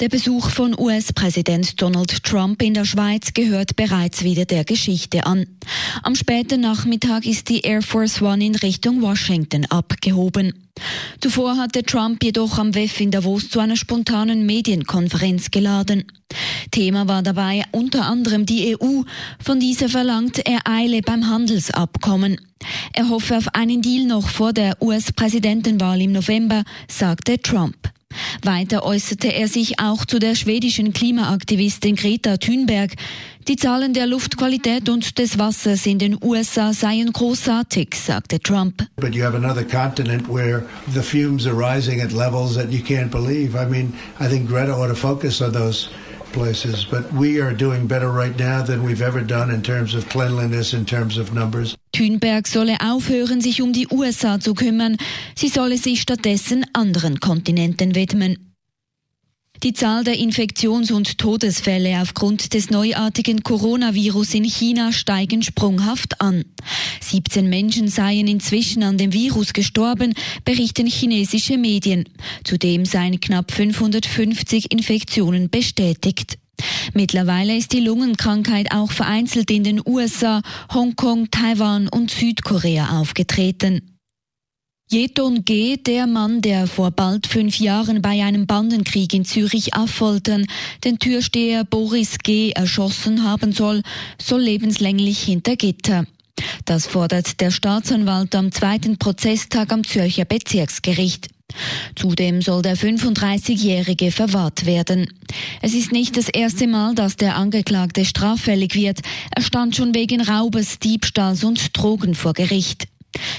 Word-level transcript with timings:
Der 0.00 0.08
Besuch 0.08 0.50
von 0.50 0.78
US-Präsident 0.78 1.80
Donald 1.80 2.22
Trump 2.24 2.62
in 2.62 2.74
der 2.74 2.84
Schweiz 2.84 3.32
gehört 3.34 3.76
bereits 3.76 4.22
wieder 4.24 4.44
der 4.44 4.64
Geschichte 4.64 5.26
an. 5.26 5.46
Am 6.02 6.14
späten 6.14 6.60
Nachmittag 6.60 7.26
ist 7.26 7.48
die 7.48 7.60
Air 7.60 7.82
Force 7.82 8.22
One 8.22 8.44
in 8.44 8.54
Richtung 8.54 9.02
Washington 9.02 9.66
abgehoben. 9.66 10.54
Zuvor 11.20 11.56
hatte 11.56 11.82
Trump 11.82 12.22
jedoch 12.24 12.58
am 12.58 12.74
WEF 12.74 13.00
in 13.00 13.10
Davos 13.10 13.50
zu 13.50 13.60
einer 13.60 13.76
spontanen 13.76 14.46
Medienkonferenz 14.46 15.50
geladen. 15.50 16.04
Thema 16.70 17.08
war 17.08 17.22
dabei 17.22 17.64
unter 17.72 18.06
anderem 18.06 18.46
die 18.46 18.76
EU. 18.76 19.02
Von 19.42 19.60
dieser 19.60 19.88
verlangt 19.88 20.38
er 20.46 20.60
Eile 20.66 21.02
beim 21.02 21.28
Handelsabkommen. 21.28 22.40
Er 22.92 23.08
hoffe 23.08 23.36
auf 23.36 23.54
einen 23.54 23.82
Deal 23.82 24.06
noch 24.06 24.28
vor 24.28 24.52
der 24.52 24.80
US-Präsidentenwahl 24.80 26.00
im 26.00 26.12
November, 26.12 26.64
sagte 26.88 27.40
Trump. 27.40 27.76
Weiter 28.46 28.84
äußerte 28.84 29.28
er 29.32 29.48
sich 29.48 29.78
auch 29.78 30.04
zu 30.04 30.18
der 30.18 30.34
schwedischen 30.34 30.92
Klimaaktivistin 30.92 31.96
Greta 31.96 32.36
Thunberg. 32.36 32.94
Die 33.48 33.56
Zahlen 33.56 33.94
der 33.94 34.06
Luftqualität 34.06 34.88
und 34.88 35.18
des 35.18 35.38
Wassers 35.38 35.86
in 35.86 35.98
den 35.98 36.18
USA 36.22 36.72
seien 36.72 37.12
großartig, 37.12 37.94
sagte 37.94 38.38
Trump. 38.38 38.86
But 38.96 39.14
you 39.14 39.24
have 39.24 39.36
another 39.36 39.64
continent 39.64 40.28
where 40.28 40.64
the 40.92 41.02
fumes 41.02 41.46
are 41.46 41.54
rising 41.54 42.00
at 42.00 42.12
levels 42.12 42.54
that 42.54 42.70
you 42.70 42.80
can't 42.80 43.10
believe. 43.10 43.56
I 43.56 43.66
mean, 43.66 43.92
I 44.20 44.28
think 44.28 44.48
Greta 44.48 44.72
ought 44.72 44.88
to 44.88 44.94
focus 44.94 45.40
on 45.40 45.52
those 45.52 45.88
places, 46.32 46.84
but 46.84 47.12
we 47.12 47.40
are 47.40 47.52
doing 47.52 47.86
better 47.86 48.10
right 48.10 48.38
now 48.38 48.62
than 48.62 48.82
we've 48.82 49.02
ever 49.02 49.20
done 49.20 49.50
in 49.50 49.62
terms 49.62 49.94
of 49.94 50.08
cleanliness, 50.08 50.72
in 50.72 50.84
terms 50.84 51.18
of 51.18 51.34
numbers. 51.34 51.76
Thünberg 52.00 52.48
solle 52.48 52.78
aufhören, 52.80 53.42
sich 53.42 53.60
um 53.60 53.74
die 53.74 53.86
USA 53.88 54.40
zu 54.40 54.54
kümmern. 54.54 54.96
Sie 55.36 55.48
solle 55.48 55.76
sich 55.76 56.00
stattdessen 56.00 56.64
anderen 56.72 57.20
Kontinenten 57.20 57.94
widmen. 57.94 58.54
Die 59.62 59.74
Zahl 59.74 60.02
der 60.02 60.18
Infektions- 60.18 60.90
und 60.90 61.18
Todesfälle 61.18 62.00
aufgrund 62.00 62.54
des 62.54 62.70
neuartigen 62.70 63.42
Coronavirus 63.42 64.32
in 64.32 64.44
China 64.44 64.92
steigen 64.92 65.42
sprunghaft 65.42 66.22
an. 66.22 66.46
17 67.02 67.46
Menschen 67.50 67.88
seien 67.88 68.28
inzwischen 68.28 68.82
an 68.82 68.96
dem 68.96 69.12
Virus 69.12 69.52
gestorben, 69.52 70.14
berichten 70.46 70.86
chinesische 70.86 71.58
Medien. 71.58 72.08
Zudem 72.44 72.86
seien 72.86 73.20
knapp 73.20 73.52
550 73.52 74.72
Infektionen 74.72 75.50
bestätigt. 75.50 76.38
Mittlerweile 76.94 77.56
ist 77.56 77.72
die 77.72 77.80
Lungenkrankheit 77.80 78.72
auch 78.72 78.90
vereinzelt 78.90 79.50
in 79.50 79.64
den 79.64 79.80
USA, 79.84 80.42
Hongkong, 80.72 81.30
Taiwan 81.30 81.88
und 81.88 82.10
Südkorea 82.10 83.00
aufgetreten. 83.00 83.90
Jeton 84.92 85.44
G., 85.44 85.76
der 85.76 86.08
Mann, 86.08 86.40
der 86.40 86.66
vor 86.66 86.90
bald 86.90 87.28
fünf 87.28 87.60
Jahren 87.60 88.02
bei 88.02 88.24
einem 88.24 88.48
Bandenkrieg 88.48 89.14
in 89.14 89.24
Zürich 89.24 89.72
Affoltern 89.74 90.46
den 90.82 90.98
Türsteher 90.98 91.62
Boris 91.62 92.18
G. 92.18 92.50
erschossen 92.50 93.22
haben 93.22 93.52
soll, 93.52 93.82
soll 94.20 94.40
lebenslänglich 94.40 95.22
hinter 95.22 95.54
Gitter. 95.54 96.06
Das 96.64 96.86
fordert 96.86 97.40
der 97.40 97.52
Staatsanwalt 97.52 98.34
am 98.34 98.50
zweiten 98.50 98.98
Prozesstag 98.98 99.72
am 99.72 99.84
Zürcher 99.84 100.24
Bezirksgericht. 100.24 101.28
Zudem 101.96 102.42
soll 102.42 102.62
der 102.62 102.76
35-Jährige 102.76 104.10
verwahrt 104.10 104.66
werden. 104.66 105.08
Es 105.62 105.74
ist 105.74 105.92
nicht 105.92 106.16
das 106.16 106.28
erste 106.28 106.66
Mal, 106.66 106.94
dass 106.94 107.16
der 107.16 107.36
Angeklagte 107.36 108.04
straffällig 108.04 108.74
wird. 108.74 109.00
Er 109.34 109.42
stand 109.42 109.76
schon 109.76 109.94
wegen 109.94 110.20
Raubes, 110.20 110.78
Diebstahls 110.78 111.44
und 111.44 111.76
Drogen 111.76 112.14
vor 112.14 112.32
Gericht. 112.32 112.88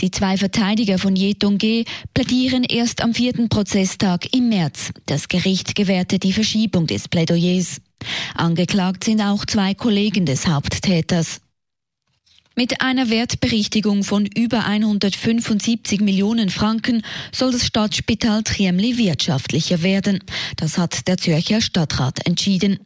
Die 0.00 0.10
zwei 0.10 0.36
Verteidiger 0.36 0.98
von 0.98 1.14
Yetung 1.16 1.58
G 1.58 1.84
plädieren 2.14 2.64
erst 2.64 3.00
am 3.00 3.14
vierten 3.14 3.48
Prozesstag 3.48 4.34
im 4.34 4.48
März. 4.48 4.90
Das 5.06 5.28
Gericht 5.28 5.74
gewährte 5.74 6.18
die 6.18 6.32
Verschiebung 6.32 6.86
des 6.86 7.08
Plädoyers. 7.08 7.80
Angeklagt 8.34 9.04
sind 9.04 9.20
auch 9.20 9.44
zwei 9.46 9.74
Kollegen 9.74 10.26
des 10.26 10.48
Haupttäters. 10.48 11.40
Mit 12.54 12.82
einer 12.82 13.08
Wertberichtigung 13.08 14.04
von 14.04 14.26
über 14.26 14.66
175 14.66 16.00
Millionen 16.00 16.50
Franken 16.50 17.02
soll 17.32 17.50
das 17.52 17.66
Stadtspital 17.66 18.42
Triemli 18.42 18.98
wirtschaftlicher 18.98 19.82
werden. 19.82 20.18
Das 20.56 20.76
hat 20.76 21.08
der 21.08 21.16
Zürcher 21.16 21.62
Stadtrat 21.62 22.26
entschieden. 22.26 22.78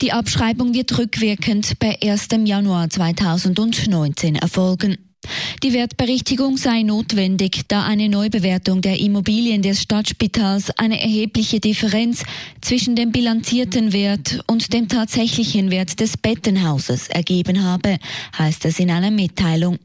Die 0.00 0.12
Abschreibung 0.12 0.74
wird 0.74 0.98
rückwirkend 0.98 1.78
per 1.78 2.02
1. 2.02 2.28
Januar 2.44 2.90
2019 2.90 4.34
erfolgen. 4.36 4.98
Die 5.62 5.72
Wertberichtigung 5.72 6.56
sei 6.56 6.82
notwendig, 6.82 7.62
da 7.68 7.84
eine 7.84 8.08
Neubewertung 8.08 8.80
der 8.80 9.00
Immobilien 9.00 9.62
des 9.62 9.82
Stadtspitals 9.82 10.70
eine 10.78 11.00
erhebliche 11.00 11.60
Differenz 11.60 12.22
zwischen 12.60 12.96
dem 12.96 13.12
bilanzierten 13.12 13.92
Wert 13.92 14.40
und 14.46 14.72
dem 14.72 14.88
tatsächlichen 14.88 15.70
Wert 15.70 16.00
des 16.00 16.16
Bettenhauses 16.16 17.08
ergeben 17.08 17.64
habe, 17.64 17.98
heißt 18.38 18.64
es 18.64 18.78
in 18.78 18.90
einer 18.90 19.10
Mitteilung. 19.10 19.78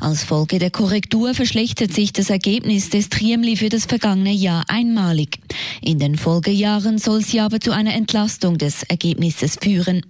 Als 0.00 0.24
Folge 0.24 0.58
der 0.58 0.70
Korrektur 0.70 1.34
verschlechtert 1.34 1.92
sich 1.92 2.12
das 2.12 2.30
Ergebnis 2.30 2.90
des 2.90 3.10
Triemli 3.10 3.56
für 3.56 3.68
das 3.68 3.84
vergangene 3.84 4.32
Jahr 4.32 4.64
einmalig. 4.68 5.38
In 5.82 5.98
den 5.98 6.16
Folgejahren 6.16 6.98
soll 6.98 7.22
sie 7.22 7.40
aber 7.40 7.60
zu 7.60 7.72
einer 7.72 7.94
Entlastung 7.94 8.58
des 8.58 8.82
Ergebnisses 8.84 9.58
führen. 9.60 10.02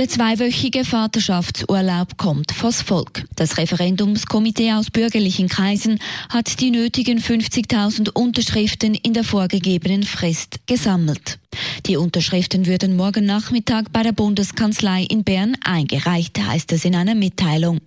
Der 0.00 0.08
zweiwöchige 0.08 0.86
Vaterschaftsurlaub 0.86 2.16
kommt 2.16 2.52
vors 2.52 2.80
Volk. 2.80 3.26
Das 3.36 3.58
Referendumskomitee 3.58 4.72
aus 4.72 4.90
bürgerlichen 4.90 5.46
Kreisen 5.46 5.98
hat 6.30 6.58
die 6.60 6.70
nötigen 6.70 7.18
50.000 7.18 8.08
Unterschriften 8.08 8.94
in 8.94 9.12
der 9.12 9.24
vorgegebenen 9.24 10.04
Frist 10.04 10.60
gesammelt. 10.64 11.38
Die 11.84 11.98
Unterschriften 11.98 12.64
würden 12.64 12.96
morgen 12.96 13.26
Nachmittag 13.26 13.92
bei 13.92 14.02
der 14.02 14.12
Bundeskanzlei 14.12 15.02
in 15.02 15.22
Bern 15.22 15.58
eingereicht, 15.62 16.38
heißt 16.38 16.72
es 16.72 16.86
in 16.86 16.94
einer 16.94 17.14
Mitteilung. 17.14 17.82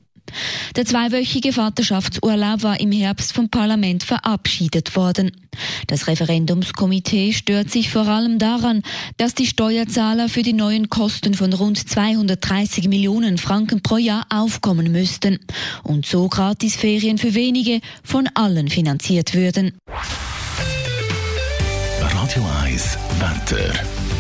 Der 0.75 0.85
zweiwöchige 0.85 1.53
Vaterschaftsurlaub 1.53 2.63
war 2.63 2.79
im 2.79 2.91
Herbst 2.91 3.33
vom 3.33 3.49
Parlament 3.49 4.03
verabschiedet 4.03 4.95
worden. 4.95 5.31
Das 5.87 6.07
Referendumskomitee 6.07 7.33
stört 7.33 7.69
sich 7.69 7.91
vor 7.91 8.07
allem 8.07 8.39
daran, 8.39 8.81
dass 9.17 9.35
die 9.35 9.45
Steuerzahler 9.45 10.29
für 10.29 10.41
die 10.41 10.53
neuen 10.53 10.89
Kosten 10.89 11.35
von 11.35 11.53
rund 11.53 11.77
230 11.77 12.87
Millionen 12.87 13.37
Franken 13.37 13.81
pro 13.81 13.97
Jahr 13.97 14.25
aufkommen 14.29 14.91
müssten 14.91 15.39
und 15.83 16.05
so 16.05 16.27
Gratisferien 16.27 17.17
für 17.17 17.35
wenige 17.35 17.81
von 18.03 18.27
allen 18.33 18.69
finanziert 18.69 19.35
würden. 19.35 19.77
Radio 22.01 22.43
1 22.63 22.97
Wetter. 23.19 24.12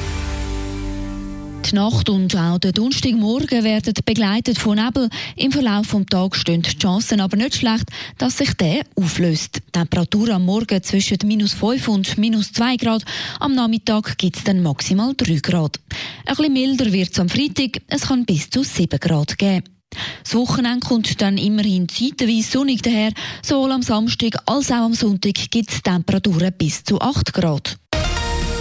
Nacht 1.73 2.09
und 2.09 2.35
auch 2.35 2.59
der 2.59 2.71
Donnerstagmorgen 2.71 3.63
werden 3.63 3.93
begleitet 4.05 4.59
von 4.59 4.77
Nebel. 4.77 5.09
Im 5.35 5.51
Verlauf 5.51 5.87
des 5.89 6.05
Tages 6.05 6.39
stehen 6.39 6.61
die 6.61 6.77
Chancen 6.77 7.19
aber 7.19 7.35
nicht 7.35 7.55
schlecht, 7.55 7.85
dass 8.17 8.37
sich 8.37 8.53
der 8.53 8.83
auflöst. 8.95 9.57
Die 9.57 9.71
Temperatur 9.71 10.29
am 10.29 10.45
Morgen 10.45 10.81
zwischen 10.83 11.17
minus 11.25 11.53
5 11.53 11.87
und 11.87 12.17
minus 12.17 12.51
2 12.53 12.77
Grad. 12.77 13.03
Am 13.39 13.55
Nachmittag 13.55 14.17
gibt 14.17 14.37
es 14.37 14.43
dann 14.43 14.61
maximal 14.61 15.13
3 15.17 15.39
Grad. 15.41 15.79
Ein 16.25 16.35
bisschen 16.35 16.53
milder 16.53 16.93
wird 16.93 17.11
es 17.11 17.19
am 17.19 17.29
Freitag. 17.29 17.81
Es 17.87 18.03
kann 18.07 18.25
bis 18.25 18.49
zu 18.49 18.63
7 18.63 18.99
Grad 18.99 19.37
geben. 19.37 19.63
Das 20.23 20.35
Wochenende 20.35 20.87
kommt 20.87 21.21
dann 21.21 21.37
immerhin 21.37 21.89
zeitweise 21.89 22.51
sonnig 22.51 22.81
daher. 22.81 23.11
Sowohl 23.41 23.71
am 23.71 23.81
Samstag 23.81 24.35
als 24.45 24.71
auch 24.71 24.85
am 24.85 24.93
Sonntag 24.93 25.35
gibt 25.51 25.71
es 25.71 25.81
Temperaturen 25.81 26.53
bis 26.57 26.83
zu 26.83 27.01
8 27.01 27.33
Grad. 27.33 27.77